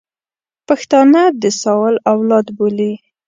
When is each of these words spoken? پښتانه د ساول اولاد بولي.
پښتانه 0.67 1.21
د 1.41 1.43
ساول 1.61 1.95
اولاد 2.13 2.45
بولي. 2.57 2.93